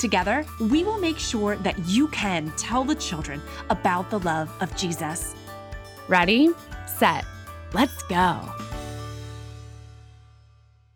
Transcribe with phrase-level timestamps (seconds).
[0.00, 3.38] Together, we will make sure that you can tell the children
[3.68, 5.34] about the love of Jesus.
[6.08, 6.48] Ready,
[6.86, 7.26] set,
[7.74, 8.40] let's go.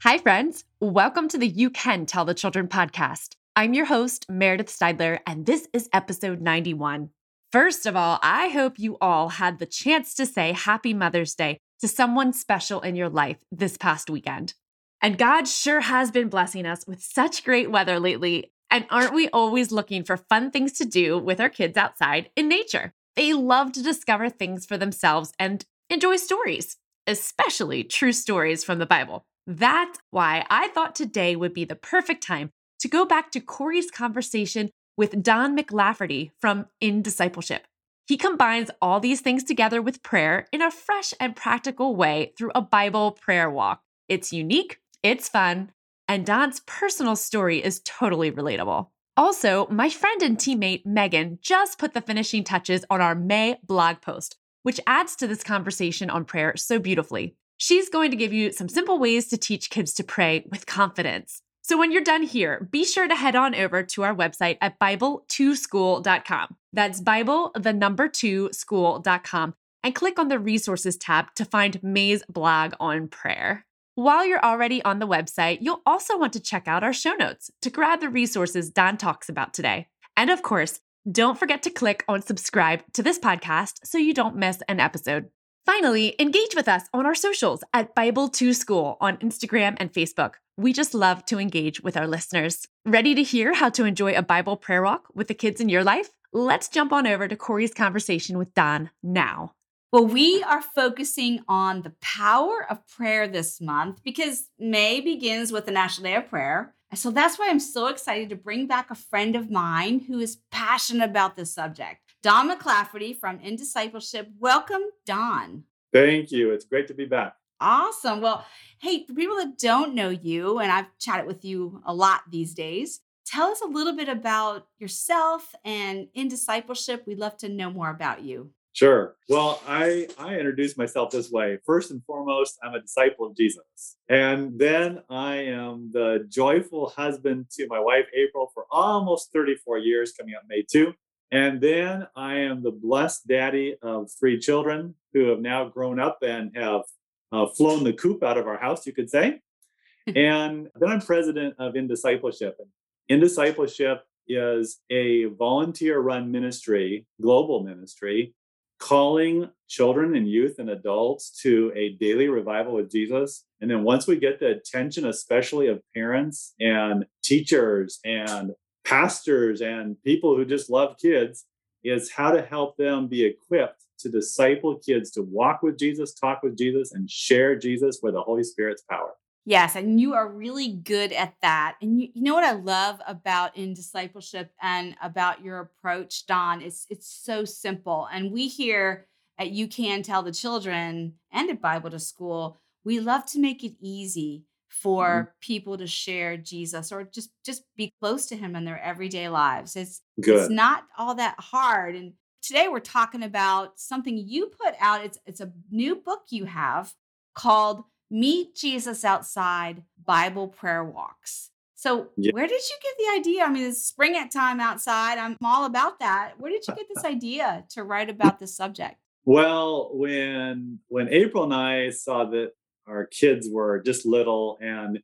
[0.02, 0.64] Hi, friends.
[0.80, 3.34] Welcome to the You Can Tell the Children podcast.
[3.54, 7.10] I'm your host, Meredith Steidler, and this is episode 91.
[7.52, 11.58] First of all, I hope you all had the chance to say Happy Mother's Day
[11.80, 14.54] to someone special in your life this past weekend.
[15.02, 18.50] And God sure has been blessing us with such great weather lately.
[18.74, 22.48] And aren't we always looking for fun things to do with our kids outside in
[22.48, 22.92] nature?
[23.14, 28.84] They love to discover things for themselves and enjoy stories, especially true stories from the
[28.84, 29.26] Bible.
[29.46, 33.92] That's why I thought today would be the perfect time to go back to Corey's
[33.92, 37.68] conversation with Don MacLafferty from In Discipleship.
[38.08, 42.50] He combines all these things together with prayer in a fresh and practical way through
[42.56, 43.82] a Bible prayer walk.
[44.08, 45.70] It's unique, it's fun,
[46.08, 48.88] and Don's personal story is totally relatable.
[49.16, 54.00] Also, my friend and teammate Megan just put the finishing touches on our May blog
[54.00, 57.36] post, which adds to this conversation on prayer so beautifully.
[57.56, 61.40] She's going to give you some simple ways to teach kids to pray with confidence.
[61.62, 64.78] So when you're done here, be sure to head on over to our website at
[64.78, 66.56] Bible2School.com.
[66.72, 72.22] That's Bible, the number two, school.com, and click on the resources tab to find May's
[72.28, 73.64] blog on prayer.
[73.96, 77.52] While you're already on the website, you'll also want to check out our show notes
[77.62, 79.86] to grab the resources Don talks about today.
[80.16, 84.34] And of course, don't forget to click on subscribe to this podcast so you don't
[84.34, 85.28] miss an episode.
[85.64, 90.34] Finally, engage with us on our socials at Bible2School on Instagram and Facebook.
[90.56, 92.66] We just love to engage with our listeners.
[92.84, 95.84] Ready to hear how to enjoy a Bible prayer walk with the kids in your
[95.84, 96.10] life?
[96.32, 99.52] Let's jump on over to Corey's conversation with Don now.
[99.94, 105.66] Well, we are focusing on the power of prayer this month because May begins with
[105.66, 106.74] the National Day of Prayer.
[106.94, 110.38] So that's why I'm so excited to bring back a friend of mine who is
[110.50, 112.00] passionate about this subject.
[112.24, 114.26] Don MacLafferty from In Discipleship.
[114.40, 115.62] Welcome, Don.
[115.92, 116.50] Thank you.
[116.50, 117.36] It's great to be back.
[117.60, 118.20] Awesome.
[118.20, 118.44] Well,
[118.80, 122.52] hey, for people that don't know you, and I've chatted with you a lot these
[122.52, 127.04] days, tell us a little bit about yourself and in discipleship.
[127.06, 128.50] We'd love to know more about you.
[128.74, 129.14] Sure.
[129.28, 131.58] Well, I I introduce myself this way.
[131.64, 133.96] First and foremost, I'm a disciple of Jesus.
[134.08, 140.12] And then I am the joyful husband to my wife April for almost 34 years
[140.18, 140.92] coming up May 2.
[141.30, 146.18] And then I am the blessed daddy of three children who have now grown up
[146.22, 146.82] and have
[147.30, 149.40] uh, flown the coop out of our house, you could say.
[150.08, 152.56] and then I'm president of In Discipleship.
[152.58, 152.68] And
[153.08, 158.34] In Discipleship is a volunteer run ministry, global ministry
[158.84, 163.46] calling children and youth and adults to a daily revival with Jesus.
[163.62, 168.52] And then once we get the attention, especially of parents and teachers and
[168.84, 171.46] pastors and people who just love kids,
[171.82, 176.42] is how to help them be equipped to disciple kids to walk with Jesus, talk
[176.42, 179.14] with Jesus, and share Jesus with the Holy Spirit's power.
[179.46, 181.76] Yes, and you are really good at that.
[181.82, 186.62] And you, you know what I love about in discipleship and about your approach, Don?
[186.62, 188.08] It's it's so simple.
[188.10, 189.06] And we here
[189.38, 193.64] at You Can Tell the Children and at Bible to School, we love to make
[193.64, 195.30] it easy for mm-hmm.
[195.40, 199.76] people to share Jesus or just just be close to him in their everyday lives.
[199.76, 200.40] It's good.
[200.40, 201.96] it's not all that hard.
[201.96, 205.04] And today we're talking about something you put out.
[205.04, 206.94] It's it's a new book you have
[207.34, 211.50] called Meet Jesus Outside Bible Prayer Walks.
[211.74, 212.32] So, yeah.
[212.32, 213.44] where did you get the idea?
[213.44, 215.18] I mean, it's spring at time outside.
[215.18, 216.32] I'm all about that.
[216.38, 218.96] Where did you get this idea to write about this subject?
[219.26, 222.52] Well, when when April and I saw that
[222.86, 225.00] our kids were just little and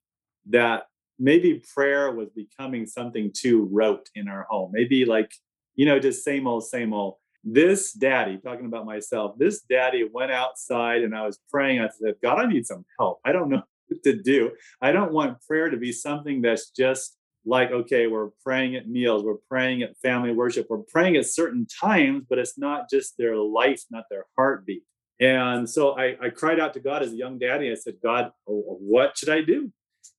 [0.46, 0.84] that
[1.18, 4.70] maybe prayer was becoming something too rote in our home.
[4.72, 5.32] Maybe like,
[5.74, 10.30] you know, just same old, same old this daddy, talking about myself, this daddy went
[10.30, 11.80] outside and I was praying.
[11.80, 13.20] I said, God, I need some help.
[13.24, 14.50] I don't know what to do.
[14.80, 17.16] I don't want prayer to be something that's just
[17.46, 21.66] like, okay, we're praying at meals, we're praying at family worship, we're praying at certain
[21.66, 24.82] times, but it's not just their life, not their heartbeat.
[25.20, 27.70] And so I, I cried out to God as a young daddy.
[27.70, 29.72] I said, God, what should I do?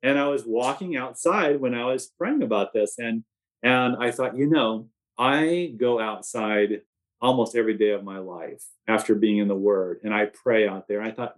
[0.03, 2.95] And I was walking outside when I was praying about this.
[2.97, 3.23] And
[3.63, 6.81] and I thought, you know, I go outside
[7.21, 10.87] almost every day of my life after being in the Word, and I pray out
[10.87, 11.01] there.
[11.01, 11.35] I thought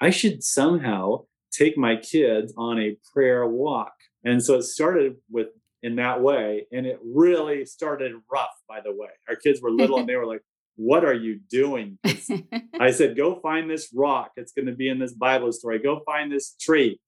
[0.00, 3.92] I should somehow take my kids on a prayer walk,
[4.24, 5.48] and so it started with
[5.82, 8.54] in that way, and it really started rough.
[8.68, 10.42] By the way, our kids were little, and they were like,
[10.76, 11.98] "What are you doing?"
[12.80, 14.32] I said, "Go find this rock.
[14.36, 15.78] It's going to be in this Bible story.
[15.78, 17.00] Go find this tree."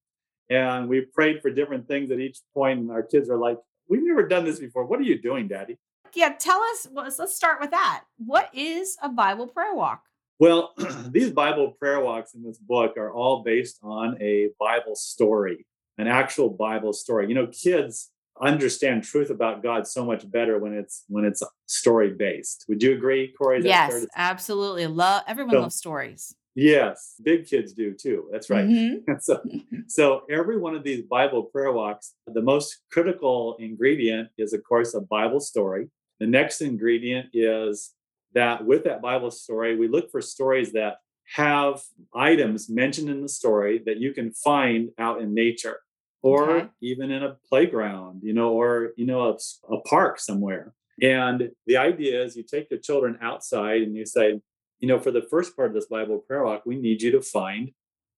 [0.51, 3.59] And we prayed for different things at each point, and our kids are like,
[3.89, 4.87] "We've never done this before.
[4.87, 5.79] What are you doing, Daddy?"
[6.15, 6.89] Yeah, tell us.
[6.93, 8.05] Let's start with that.
[8.19, 10.03] What is a Bible prayer walk?
[10.39, 10.75] Well,
[11.09, 15.67] these Bible prayer walks in this book are all based on a Bible story,
[15.99, 17.29] an actual Bible story.
[17.29, 22.11] You know, kids understand truth about God so much better when it's when it's story
[22.11, 22.65] based.
[22.69, 23.63] Would you agree, Corey?
[23.65, 24.87] Yes, absolutely.
[24.87, 26.35] Love everyone so, loves stories.
[26.57, 28.29] Yes, big kids do too.
[28.31, 28.65] That's right.
[28.65, 29.13] Mm-hmm.
[29.21, 29.43] so,
[29.89, 34.95] so every one of these Bible prayer walks, the most critical ingredient is, of course,
[34.95, 35.89] a Bible story.
[36.25, 37.93] The next ingredient is
[38.33, 40.97] that with that Bible story, we look for stories that
[41.35, 41.83] have
[42.15, 45.81] items mentioned in the story that you can find out in nature
[46.23, 46.69] or okay.
[46.81, 50.73] even in a playground, you know, or, you know, a, a park somewhere.
[51.03, 54.41] And the idea is you take the children outside and you say,
[54.79, 57.21] you know, for the first part of this Bible prayer walk, we need you to
[57.21, 57.73] find,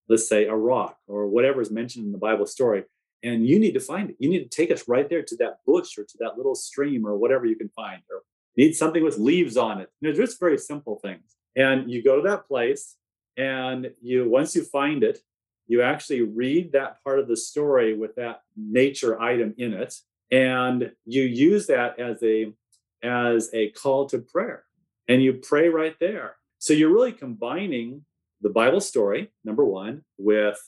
[0.09, 2.85] let's say, a rock or whatever is mentioned in the Bible story
[3.23, 4.17] and you need to find it.
[4.19, 7.07] You need to take us right there to that bush or to that little stream
[7.07, 8.23] or whatever you can find, or
[8.57, 9.91] need something with leaves on it.
[10.01, 11.37] You know, just very simple things.
[11.57, 12.97] And you go to that place,
[13.37, 15.19] and you once you find it,
[15.67, 19.95] you actually read that part of the story with that nature item in it,
[20.31, 22.53] and you use that as a
[23.03, 24.65] as a call to prayer,
[25.09, 26.37] and you pray right there.
[26.59, 28.05] So you're really combining
[28.41, 30.59] the Bible story, number one, with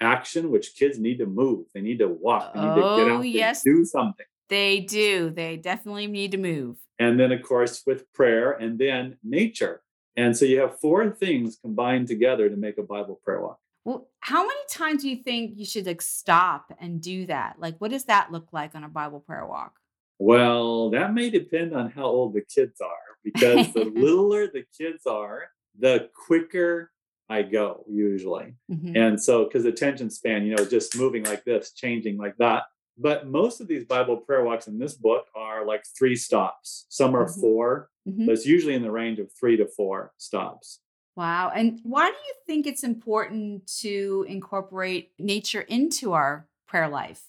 [0.00, 1.66] action, which kids need to move.
[1.74, 2.54] They need to walk.
[2.54, 4.26] They need to get Oh, out yes, do something.
[4.48, 5.30] they do.
[5.30, 6.76] They definitely need to move.
[6.98, 9.82] And then, of course, with prayer and then nature.
[10.16, 13.58] And so you have four things combined together to make a Bible prayer walk.
[13.84, 17.56] Well, how many times do you think you should like stop and do that?
[17.58, 19.74] Like, what does that look like on a Bible prayer walk?
[20.18, 25.06] Well, that may depend on how old the kids are, because the littler the kids
[25.06, 25.44] are,
[25.78, 26.90] the quicker
[27.30, 28.54] I go usually.
[28.70, 28.96] Mm-hmm.
[28.96, 32.64] And so, because attention span, you know, just moving like this, changing like that.
[32.98, 36.86] But most of these Bible prayer walks in this book are like three stops.
[36.90, 37.40] Some are mm-hmm.
[37.40, 38.26] 4 mm-hmm.
[38.26, 40.80] but it's usually in the range of three to four stops.
[41.16, 41.52] Wow.
[41.54, 47.22] And why do you think it's important to incorporate nature into our prayer life?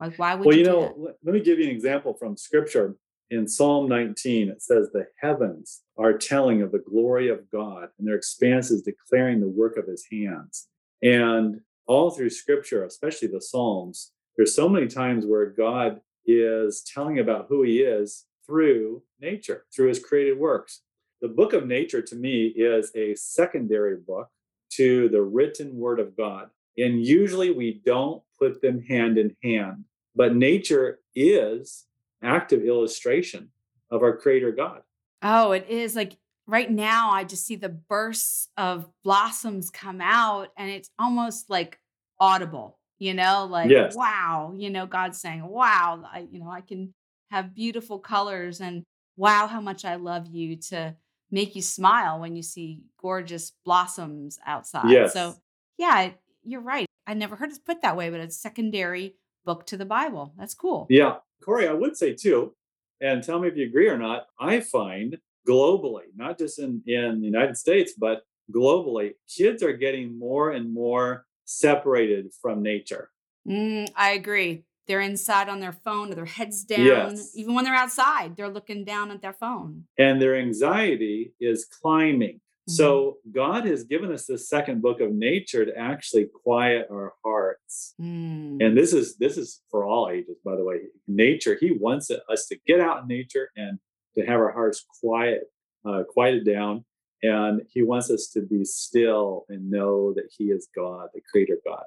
[0.00, 2.96] Like, why would well, you, you know, let me give you an example from scripture
[3.32, 8.06] in Psalm 19, it says, The heavens are telling of the glory of God, and
[8.06, 10.68] their expanses declaring the work of his hands.
[11.02, 17.20] And all through scripture, especially the Psalms, there's so many times where God is telling
[17.20, 20.82] about who he is through nature, through his created works.
[21.22, 24.28] The book of nature to me is a secondary book
[24.72, 26.50] to the written word of God.
[26.76, 29.84] And usually we don't put them hand in hand,
[30.14, 31.86] but nature is
[32.22, 33.50] active illustration
[33.90, 34.82] of our creator God.
[35.22, 36.16] Oh, it is like
[36.46, 41.78] right now I just see the bursts of blossoms come out and it's almost like
[42.18, 43.94] audible, you know, like yes.
[43.94, 46.94] wow, you know, God's saying, "Wow, I you know, I can
[47.30, 48.82] have beautiful colors and
[49.16, 50.96] wow how much I love you to
[51.30, 55.12] make you smile when you see gorgeous blossoms outside." Yes.
[55.12, 55.34] So,
[55.78, 56.10] yeah,
[56.44, 56.86] you're right.
[57.06, 60.32] I never heard it put that way, but it's secondary book to the Bible.
[60.38, 60.86] That's cool.
[60.88, 61.16] Yeah.
[61.42, 62.54] Corey, I would say too,
[63.00, 65.18] and tell me if you agree or not, I find
[65.48, 68.22] globally, not just in, in the United States, but
[68.52, 73.10] globally, kids are getting more and more separated from nature.
[73.48, 74.64] Mm, I agree.
[74.86, 76.86] They're inside on their phone their heads down.
[76.86, 77.32] Yes.
[77.34, 79.84] Even when they're outside, they're looking down at their phone.
[79.98, 82.40] And their anxiety is climbing.
[82.68, 82.76] Mm-hmm.
[82.76, 87.94] So God has given us this second book of nature to actually quiet our hearts.
[88.00, 88.64] Mm.
[88.64, 90.76] And this is this is for all ages, by the way.
[91.08, 93.80] Nature, He wants us to get out in nature and
[94.16, 95.42] to have our hearts quiet,
[95.84, 96.84] uh, quieted down.
[97.24, 101.58] And He wants us to be still and know that He is God, the Creator
[101.66, 101.84] God.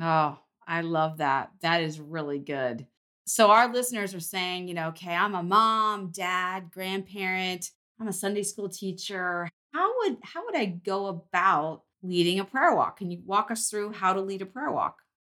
[0.00, 1.50] Oh, I love that.
[1.60, 2.86] That is really good.
[3.24, 7.70] So our listeners are saying, you know, okay, I'm a mom, dad, grandparent.
[8.00, 12.74] I'm a Sunday school teacher how would how would I go about leading a prayer
[12.74, 12.98] walk?
[12.98, 14.96] Can you walk us through how to lead a prayer walk?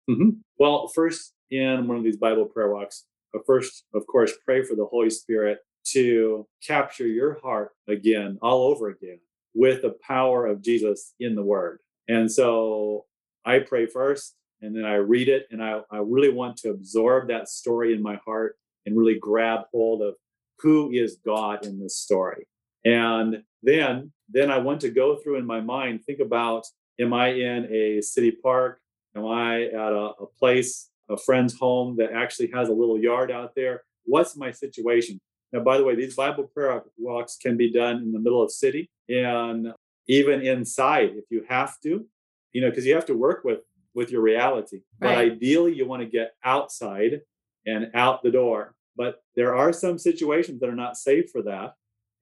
[0.08, 0.30] Mm-hmm.
[0.58, 4.74] Well, first in one of these Bible prayer walks, uh, first, of course, pray for
[4.74, 9.20] the Holy Spirit to capture your heart again, all over again,
[9.54, 11.78] with the power of Jesus in the Word.
[12.08, 13.06] And so
[13.44, 17.28] I pray first, and then I read it, and I, I really want to absorb
[17.28, 20.14] that story in my heart and really grab hold of
[20.58, 22.46] who is God in this story.
[22.84, 26.66] And then then I want to go through in my mind, think about
[26.98, 28.80] am I in a city park?
[29.14, 33.30] Am I at a, a place, a friend's home that actually has a little yard
[33.30, 33.82] out there?
[34.04, 35.20] What's my situation?
[35.52, 38.50] Now, by the way, these Bible prayer walks can be done in the middle of
[38.50, 39.72] city and
[40.08, 42.06] even inside if you have to,
[42.52, 43.60] you know, because you have to work with
[43.94, 44.80] with your reality.
[44.98, 45.14] Right.
[45.14, 47.20] But ideally, you want to get outside
[47.66, 48.74] and out the door.
[48.96, 51.74] But there are some situations that are not safe for that.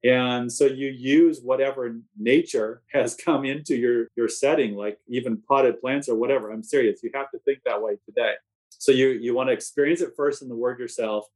[0.03, 5.79] And so you use whatever nature has come into your your setting, like even potted
[5.79, 6.51] plants or whatever.
[6.51, 7.01] I'm serious.
[7.03, 8.33] You have to think that way today.
[8.69, 11.27] So you you want to experience it first in the Word yourself,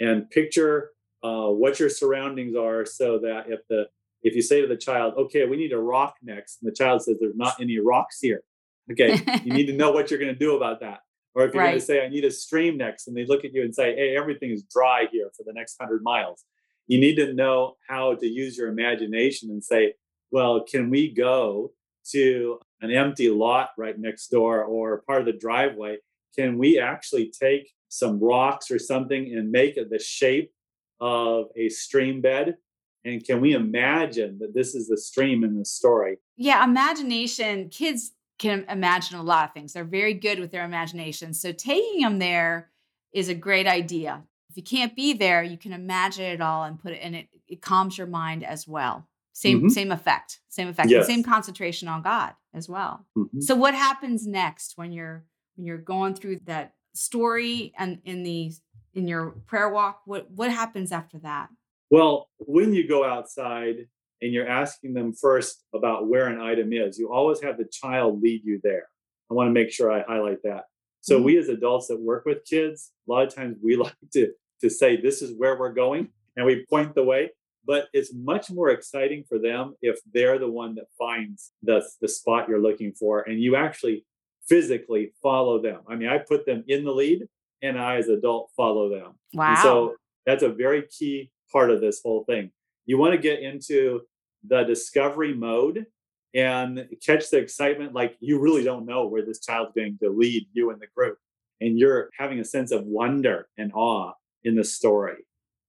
[0.00, 0.90] and picture
[1.22, 3.88] uh, what your surroundings are, so that if the
[4.22, 7.02] if you say to the child, "Okay, we need a rock next," and the child
[7.02, 8.42] says, "There's not any rocks here,"
[8.90, 11.00] okay, you need to know what you're going to do about that.
[11.34, 11.70] Or if you're right.
[11.70, 13.94] going to say, "I need a stream next," and they look at you and say,
[13.94, 16.44] "Hey, everything is dry here for the next hundred miles,"
[16.86, 19.94] you need to know how to use your imagination and say,
[20.30, 21.72] "Well, can we go
[22.12, 25.98] to an empty lot right next door or part of the driveway?
[26.36, 30.52] Can we actually take some rocks or something and make it the shape
[31.00, 32.56] of a stream bed
[33.04, 36.16] and can we imagine that this is the stream in the story?
[36.36, 39.72] Yeah, imagination, kids can imagine a lot of things.
[39.72, 41.34] They're very good with their imagination.
[41.34, 42.70] So taking them there
[43.12, 44.22] is a great idea.
[44.54, 47.28] If you can't be there, you can imagine it all and put it in it.
[47.48, 49.08] It calms your mind as well.
[49.32, 49.68] Same mm-hmm.
[49.70, 51.08] same effect, same effect, yes.
[51.08, 53.04] same concentration on God as well.
[53.18, 53.40] Mm-hmm.
[53.40, 55.24] So what happens next when you're
[55.56, 58.52] when you're going through that story and in the
[58.94, 60.02] in your prayer walk?
[60.04, 61.48] What what happens after that?
[61.90, 63.88] Well, when you go outside
[64.22, 68.22] and you're asking them first about where an item is, you always have the child
[68.22, 68.86] lead you there.
[69.32, 70.66] I want to make sure I highlight that.
[71.00, 71.24] So mm-hmm.
[71.24, 74.32] we as adults that work with kids, a lot of times we like to
[74.64, 77.30] to say this is where we're going and we point the way,
[77.66, 82.08] but it's much more exciting for them if they're the one that finds the the
[82.08, 84.04] spot you're looking for and you actually
[84.48, 85.80] physically follow them.
[85.88, 87.26] I mean, I put them in the lead
[87.62, 89.12] and I as adult follow them.
[89.32, 89.50] Wow.
[89.50, 89.94] And so
[90.26, 92.50] that's a very key part of this whole thing.
[92.86, 94.02] You want to get into
[94.46, 95.86] the discovery mode
[96.34, 100.46] and catch the excitement like you really don't know where this child's going to lead
[100.52, 101.18] you in the group
[101.60, 104.12] and you're having a sense of wonder and awe
[104.44, 105.16] in the story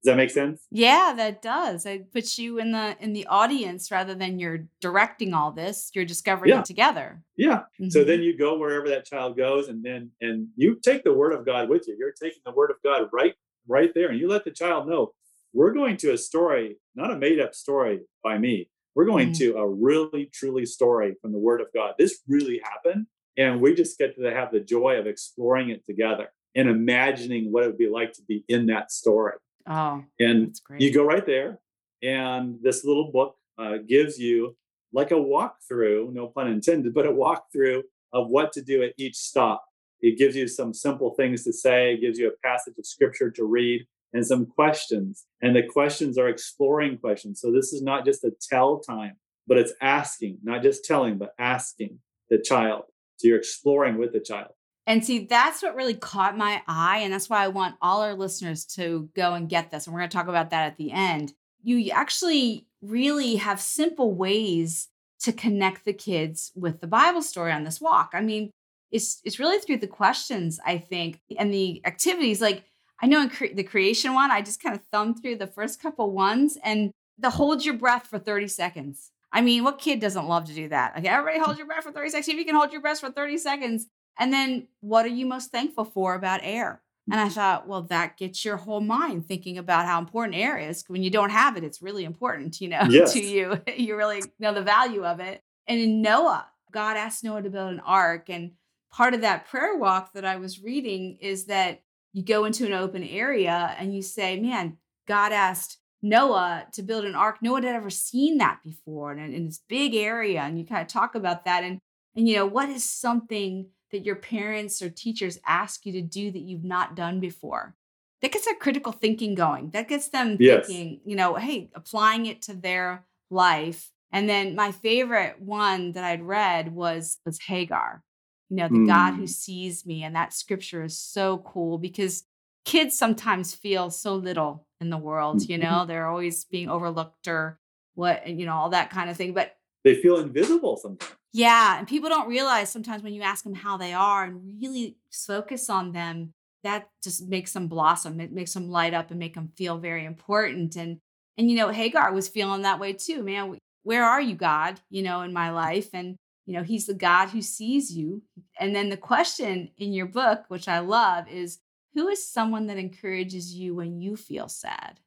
[0.03, 3.89] does that make sense yeah that does it puts you in the in the audience
[3.89, 6.59] rather than you're directing all this you're discovering yeah.
[6.59, 7.89] it together yeah mm-hmm.
[7.89, 11.33] so then you go wherever that child goes and then and you take the word
[11.33, 13.33] of god with you you're taking the word of god right
[13.67, 15.11] right there and you let the child know
[15.55, 18.69] we're going to a story, not a made up story by me.
[18.93, 19.37] We're going mm.
[19.37, 21.93] to a really, truly story from the Word of God.
[21.97, 23.07] This really happened.
[23.37, 27.63] And we just get to have the joy of exploring it together and imagining what
[27.63, 29.33] it would be like to be in that story.
[29.67, 31.59] Oh, and you go right there.
[32.01, 34.55] And this little book uh, gives you
[34.93, 37.81] like a walkthrough, no pun intended, but a walkthrough
[38.13, 39.65] of what to do at each stop.
[40.01, 43.31] It gives you some simple things to say, it gives you a passage of scripture
[43.31, 45.25] to read, and some questions.
[45.41, 47.41] And the questions are exploring questions.
[47.41, 51.33] So this is not just a tell time, but it's asking, not just telling, but
[51.37, 52.83] asking the child.
[53.17, 54.51] So you're exploring with the child.
[54.87, 56.99] And see, that's what really caught my eye.
[56.99, 59.87] And that's why I want all our listeners to go and get this.
[59.87, 61.33] And we're going to talk about that at the end.
[61.63, 64.89] You actually really have simple ways
[65.21, 68.11] to connect the kids with the Bible story on this walk.
[68.13, 68.51] I mean,
[68.91, 72.41] it's it's really through the questions, I think, and the activities.
[72.41, 72.63] Like
[73.01, 75.81] I know in cre- the creation one, I just kind of thumbed through the first
[75.81, 79.11] couple ones and the hold your breath for 30 seconds.
[79.31, 80.97] I mean, what kid doesn't love to do that?
[80.97, 82.27] Okay, everybody hold your breath for 30 seconds.
[82.29, 83.87] If you can hold your breath for 30 seconds.
[84.17, 86.81] And then what are you most thankful for about air?
[87.11, 87.33] And I mm-hmm.
[87.33, 90.83] thought, well, that gets your whole mind thinking about how important air is.
[90.87, 93.13] When you don't have it, it's really important, you know, yes.
[93.13, 93.61] to you.
[93.77, 95.41] You really know the value of it.
[95.67, 98.29] And in Noah, God asked Noah to build an ark.
[98.29, 98.51] And
[98.91, 102.73] part of that prayer walk that I was reading is that you go into an
[102.73, 107.37] open area and you say, man, God asked Noah to build an ark.
[107.41, 110.41] No one had ever seen that before And in this big area.
[110.41, 111.63] And you kind of talk about that.
[111.63, 111.77] And,
[112.15, 116.31] and, you know, what is something that your parents or teachers ask you to do
[116.31, 117.75] that you've not done before?
[118.21, 119.71] That gets their critical thinking going.
[119.71, 120.67] That gets them yes.
[120.67, 123.91] thinking, you know, hey, applying it to their life.
[124.11, 128.03] And then my favorite one that I'd read was was Hagar
[128.49, 128.87] you know, the mm.
[128.87, 129.29] God who mm.
[129.29, 130.03] sees me.
[130.03, 132.23] And that scripture is so cool because
[132.63, 135.69] kids sometimes feel so little in the world, you mm-hmm.
[135.69, 137.59] know, they're always being overlooked or
[137.95, 139.33] what, you know, all that kind of thing.
[139.33, 141.11] But they feel invisible sometimes.
[141.35, 141.77] Yeah.
[141.77, 145.69] And people don't realize sometimes when you ask them how they are and really focus
[145.69, 146.31] on them,
[146.63, 148.19] that just makes them blossom.
[148.21, 150.75] It makes them light up and make them feel very important.
[150.77, 150.99] And
[151.37, 153.57] And, you know, Hagar was feeling that way too, man.
[153.83, 155.89] Where are you, God, you know, in my life?
[155.93, 156.15] And,
[156.45, 158.23] you know, he's the God who sees you.
[158.59, 161.59] And then the question in your book, which I love, is
[161.93, 164.99] who is someone that encourages you when you feel sad?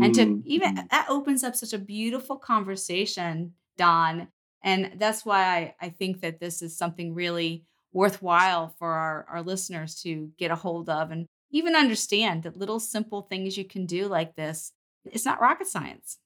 [0.00, 0.88] And to even Mm.
[0.90, 4.28] that opens up such a beautiful conversation, Don.
[4.62, 9.42] And that's why I, I think that this is something really worthwhile for our, our
[9.42, 13.86] listeners to get a hold of and even understand that little simple things you can
[13.86, 14.72] do like this.
[15.04, 16.18] It's not rocket science.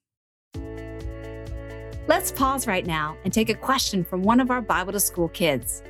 [2.07, 5.27] Let's pause right now and take a question from one of our Bible to School
[5.27, 5.83] kids.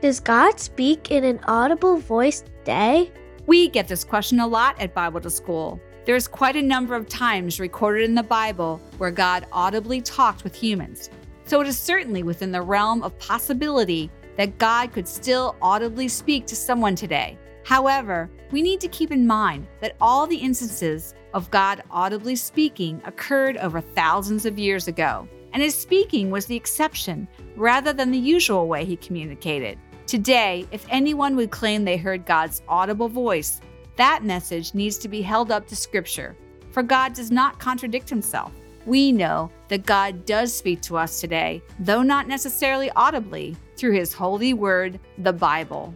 [0.00, 3.12] Does God speak in an audible voice today?
[3.46, 5.78] We get this question a lot at Bible to School.
[6.06, 10.54] There's quite a number of times recorded in the Bible where God audibly talked with
[10.54, 11.10] humans.
[11.48, 16.46] So it is certainly within the realm of possibility that God could still audibly speak
[16.46, 17.38] to someone today.
[17.64, 23.00] However, we need to keep in mind that all the instances of God audibly speaking
[23.06, 27.26] occurred over thousands of years ago, and his speaking was the exception
[27.56, 29.78] rather than the usual way he communicated.
[30.06, 33.62] Today, if anyone would claim they heard God's audible voice,
[33.96, 36.36] that message needs to be held up to Scripture,
[36.72, 38.52] for God does not contradict himself.
[38.88, 44.14] We know that God does speak to us today, though not necessarily audibly, through his
[44.14, 45.92] holy word, the Bible.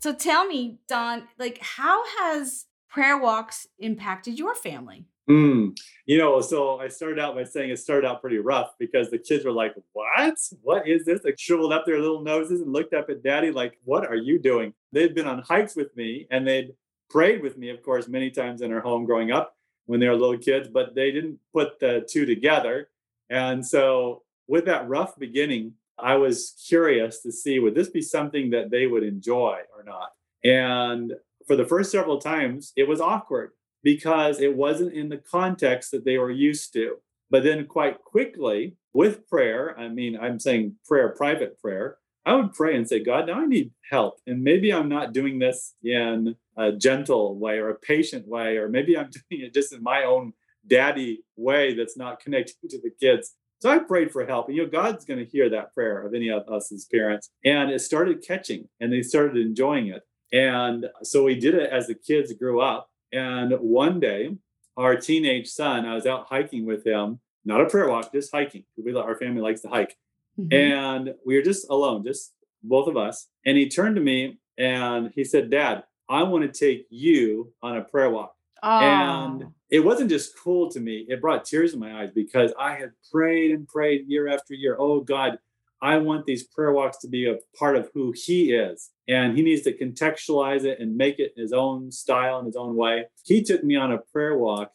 [0.00, 5.06] So tell me, Don, like how has prayer walks impacted your family?
[5.30, 5.78] Mm.
[6.04, 9.18] You know, so I started out by saying it started out pretty rough because the
[9.18, 10.34] kids were like, What?
[10.60, 11.20] What is this?
[11.22, 14.40] They shriveled up their little noses and looked up at daddy like, What are you
[14.40, 14.74] doing?
[14.90, 16.74] They'd been on hikes with me and they'd
[17.08, 19.54] prayed with me, of course, many times in our home growing up
[19.86, 22.88] when they were little kids, but they didn't put the two together.
[23.30, 28.50] And so, with that rough beginning, I was curious to see would this be something
[28.50, 30.10] that they would enjoy or not.
[30.44, 31.14] And
[31.46, 36.04] for the first several times, it was awkward because it wasn't in the context that
[36.04, 36.96] they were used to.
[37.30, 42.52] But then, quite quickly, with prayer, I mean, I'm saying prayer, private prayer, I would
[42.52, 44.20] pray and say, God, now I need help.
[44.26, 48.68] And maybe I'm not doing this in a gentle way or a patient way, or
[48.68, 50.32] maybe I'm doing it just in my own
[50.66, 53.34] daddy way that's not connecting to the kids.
[53.60, 54.48] So I prayed for help.
[54.48, 57.30] And you know, God's going to hear that prayer of any of us as parents.
[57.44, 60.02] And it started catching and they started enjoying it.
[60.32, 62.88] And so we did it as the kids grew up.
[63.12, 64.36] And one day,
[64.76, 68.64] our teenage son, I was out hiking with him, not a prayer walk, just hiking.
[68.82, 69.96] We, our family likes to hike.
[70.38, 70.52] Mm-hmm.
[70.52, 73.28] And we were just alone, just both of us.
[73.44, 77.76] And he turned to me and he said, Dad, I want to take you on
[77.76, 78.34] a prayer walk.
[78.62, 79.52] And Oh.
[79.70, 82.92] it wasn't just cool to me, it brought tears in my eyes because I had
[83.10, 84.76] prayed and prayed year after year.
[84.78, 85.38] Oh, God,
[85.82, 88.90] I want these prayer walks to be a part of who he is.
[89.08, 92.76] And he needs to contextualize it and make it his own style and his own
[92.76, 93.06] way.
[93.24, 94.70] He took me on a prayer walk,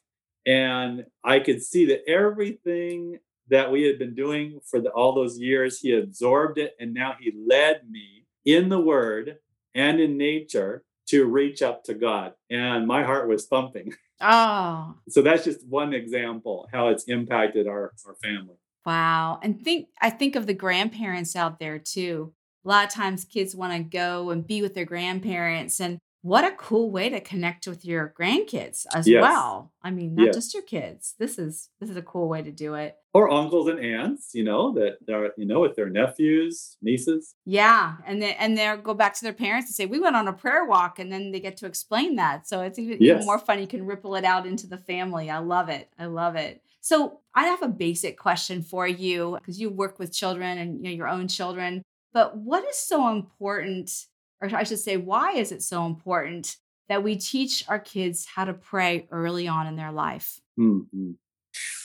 [0.46, 5.40] and I could see that everything that we had been doing for the, all those
[5.40, 6.76] years, he absorbed it.
[6.80, 9.38] And now he led me in the word
[9.76, 12.34] and in nature to reach up to God.
[12.50, 13.94] And my heart was thumping.
[14.22, 18.56] Oh, So that's just one example how it's impacted our, our family.
[18.86, 19.40] wow.
[19.42, 22.34] And think I think of the grandparents out there too.
[22.66, 26.44] A lot of times kids want to go and be with their grandparents and what
[26.44, 29.22] a cool way to connect with your grandkids as Yes.
[29.22, 29.72] well.
[29.82, 30.36] I mean, not Yes.
[30.36, 31.16] just your kids.
[31.18, 32.98] This is this is a cool way to do it.
[33.14, 37.34] Or uncles and aunts, you know, that are, you know, with their nephews, nieces.
[37.46, 40.28] Yeah, and they and they'll go back to their parents and say, "We went on
[40.28, 42.48] a prayer walk," and then they get to explain that.
[42.48, 43.60] So it's even, even more fun.
[43.62, 45.30] You can ripple it out into the family.
[45.30, 45.90] I love it.
[45.98, 46.62] I love it.
[46.82, 50.84] So I have a basic question for you because you work with children and you
[50.84, 51.82] know your own children.
[52.14, 53.92] But what is so important,
[54.42, 56.58] or I should say, why is it so important
[56.90, 60.40] that we teach our kids how to pray early on in their life?
[60.58, 61.16] Mhm.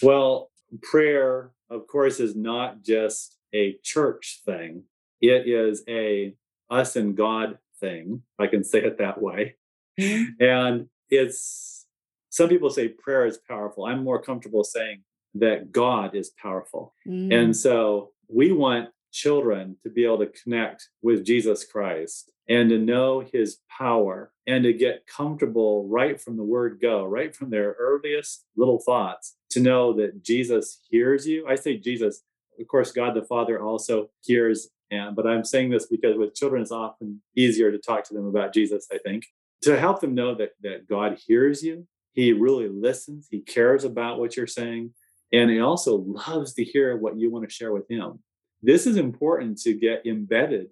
[0.03, 0.51] Well,
[0.83, 4.85] prayer, of course, is not just a church thing.
[5.21, 6.35] It is a
[6.71, 8.23] us and God thing.
[8.39, 9.57] I can say it that way.
[9.99, 11.87] And it's
[12.31, 13.85] some people say prayer is powerful.
[13.85, 15.03] I'm more comfortable saying
[15.35, 16.95] that God is powerful.
[17.07, 17.33] Mm.
[17.33, 22.79] And so we want children to be able to connect with Jesus Christ and to
[22.79, 27.77] know his power and to get comfortable right from the word go, right from their
[27.79, 31.47] earliest little thoughts, to know that Jesus hears you.
[31.47, 32.23] I say Jesus,
[32.59, 34.69] of course, God the Father also hears.
[34.91, 38.27] And, but I'm saying this because with children, it's often easier to talk to them
[38.27, 39.27] about Jesus, I think,
[39.63, 41.87] to help them know that, that God hears you.
[42.13, 43.29] He really listens.
[43.31, 44.93] He cares about what you're saying.
[45.33, 48.19] And he also loves to hear what you want to share with him.
[48.63, 50.69] This is important to get embedded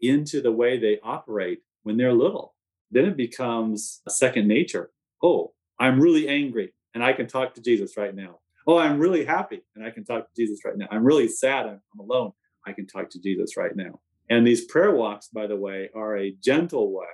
[0.00, 2.54] into the way they operate when they're little.
[2.90, 4.90] Then it becomes a second nature.
[5.22, 8.38] Oh, I'm really angry and I can talk to Jesus right now.
[8.66, 10.86] Oh, I'm really happy and I can talk to Jesus right now.
[10.90, 11.66] I'm really sad.
[11.66, 12.32] I'm, I'm alone.
[12.66, 14.00] I can talk to Jesus right now.
[14.30, 17.06] And these prayer walks, by the way, are a gentle way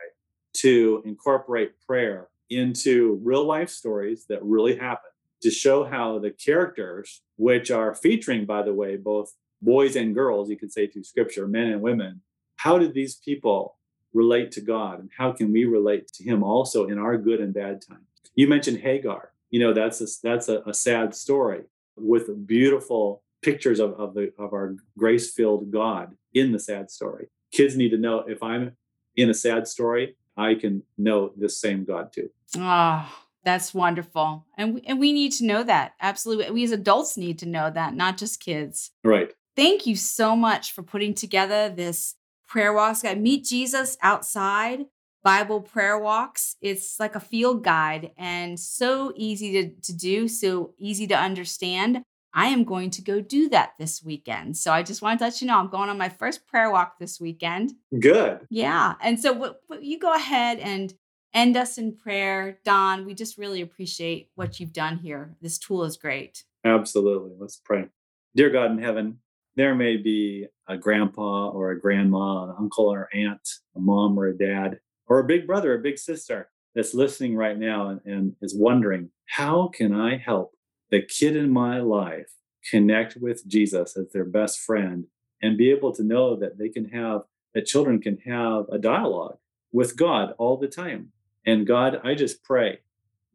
[0.59, 5.11] to incorporate prayer into real life stories that really happen
[5.43, 10.49] to show how the characters, which are featuring, by the way, both boys and girls,
[10.49, 12.23] you could say through scripture, men and women,
[12.57, 13.77] how did these people
[14.13, 17.55] relate to God and how can we relate to Him also in our good and
[17.55, 18.07] bad times?
[18.35, 19.33] You mentioned Hagar.
[19.51, 21.63] You know, that's a, that's a, a sad story
[21.97, 27.29] with beautiful pictures of, of, the, of our grace filled God in the sad story.
[27.53, 28.77] Kids need to know if I'm
[29.17, 32.31] in a sad story, I can know this same God too.
[32.57, 33.13] Oh,
[33.45, 34.47] that's wonderful.
[34.57, 35.95] And we, and we need to know that.
[36.01, 36.51] Absolutely.
[36.51, 38.93] We as adults need to know that, not just kids.
[39.03, 39.33] Right.
[39.61, 42.15] Thank you so much for putting together this
[42.49, 43.03] prayer walks.
[43.03, 44.87] Got meet Jesus outside
[45.23, 46.57] Bible prayer walks.
[46.63, 52.03] It's like a field guide and so easy to, to do, so easy to understand.
[52.33, 54.57] I am going to go do that this weekend.
[54.57, 56.99] So I just wanted to let you know I'm going on my first prayer walk
[56.99, 57.73] this weekend.
[57.99, 58.47] Good.
[58.49, 58.95] Yeah.
[59.03, 60.95] And so w- w- you go ahead and
[61.35, 62.59] end us in prayer.
[62.65, 65.37] Don, we just really appreciate what you've done here.
[65.43, 66.45] This tool is great.
[66.65, 67.33] Absolutely.
[67.39, 67.89] Let's pray.
[68.35, 69.19] Dear God in heaven,
[69.57, 74.27] there may be a grandpa or a grandma, an uncle or aunt, a mom or
[74.27, 78.37] a dad, or a big brother, a big sister that's listening right now and, and
[78.41, 80.53] is wondering, how can I help
[80.91, 82.31] the kid in my life
[82.69, 85.07] connect with Jesus as their best friend
[85.43, 87.23] and be able to know that they can have,
[87.55, 89.39] that children can have a dialogue
[89.73, 91.13] with God all the time.
[91.47, 92.81] And God, I just pray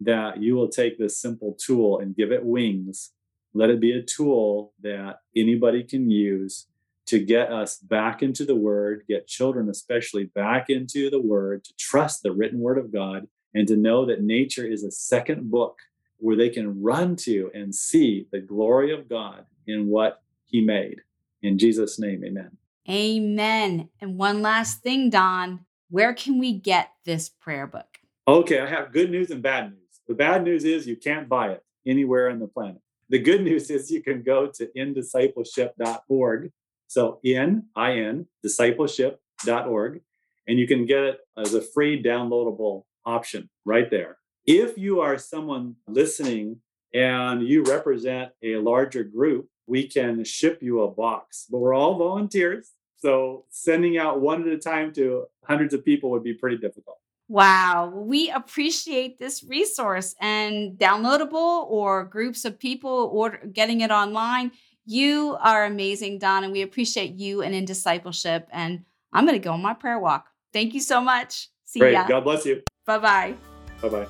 [0.02, 3.12] that you will take this simple tool and give it wings.
[3.56, 6.68] Let it be a tool that anybody can use
[7.06, 11.74] to get us back into the word, get children especially back into the word, to
[11.78, 15.78] trust the written word of God, and to know that nature is a second book
[16.18, 21.00] where they can run to and see the glory of God in what he made.
[21.42, 22.58] In Jesus' name, amen.
[22.90, 23.88] Amen.
[24.02, 28.00] And one last thing, Don, where can we get this prayer book?
[28.28, 30.02] Okay, I have good news and bad news.
[30.10, 32.82] The bad news is you can't buy it anywhere on the planet.
[33.10, 36.52] The good news is you can go to indiscipleship.org.
[36.88, 40.02] So in, I-N, discipleship.org,
[40.48, 44.18] and you can get it as a free downloadable option right there.
[44.46, 46.62] If you are someone listening
[46.94, 51.98] and you represent a larger group, we can ship you a box, but we're all
[51.98, 52.72] volunteers.
[52.98, 56.98] So sending out one at a time to hundreds of people would be pretty difficult.
[57.28, 64.52] Wow, we appreciate this resource and downloadable or groups of people or getting it online.
[64.86, 68.48] You are amazing, Don, and we appreciate you and in discipleship.
[68.52, 70.28] And I'm going to go on my prayer walk.
[70.54, 71.50] Thank you so much.
[71.66, 71.94] See Great.
[71.94, 72.08] ya.
[72.08, 72.62] God bless you.
[72.86, 73.34] Bye bye.
[73.82, 74.08] Bye bye.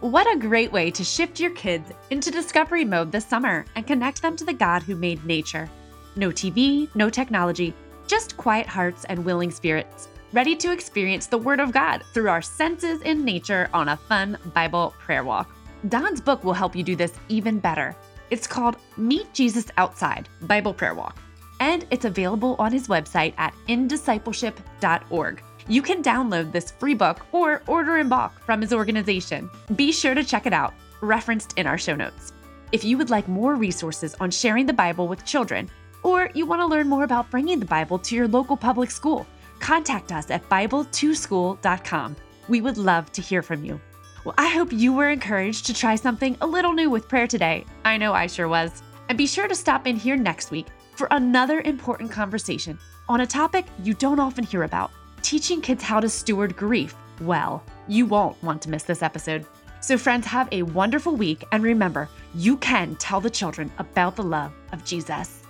[0.00, 4.22] What a great way to shift your kids into discovery mode this summer and connect
[4.22, 5.70] them to the God who made nature.
[6.16, 7.74] No TV, no technology,
[8.06, 12.42] just quiet hearts and willing spirits, ready to experience the Word of God through our
[12.42, 15.54] senses in nature on a fun Bible prayer walk.
[15.88, 17.94] Don's book will help you do this even better.
[18.30, 21.18] It's called Meet Jesus Outside Bible Prayer Walk,
[21.60, 25.42] and it's available on his website at indiscipleship.org.
[25.68, 29.48] You can download this free book or order in bulk from his organization.
[29.76, 32.32] Be sure to check it out, referenced in our show notes.
[32.72, 35.70] If you would like more resources on sharing the Bible with children,
[36.02, 39.28] or you want to learn more about bringing the Bible to your local public school,
[39.64, 42.16] contact us at Bible2School.com.
[42.48, 43.80] We would love to hear from you.
[44.24, 47.64] Well, I hope you were encouraged to try something a little new with prayer today.
[47.84, 48.82] I know I sure was.
[49.08, 53.26] And be sure to stop in here next week for another important conversation on a
[53.26, 54.90] topic you don't often hear about
[55.22, 57.64] teaching kids how to steward grief well.
[57.88, 59.46] You won't want to miss this episode.
[59.80, 61.44] So, friends, have a wonderful week.
[61.52, 65.43] And remember, you can tell the children about the love of Jesus.